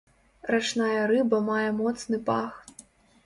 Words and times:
Рачная 0.53 1.01
рыба 1.11 1.41
мае 1.49 1.67
моцны 1.81 2.21
пах. 2.31 2.57